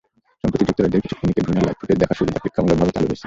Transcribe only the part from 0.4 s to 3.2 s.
সম্প্রতি যুক্তরাজ্যের কিছু ক্লিনিকে ভ্রূণের লাইভ ফুটেজ দেখার সুবিধা পরীক্ষামূলকভাবে চালু হয়েছে।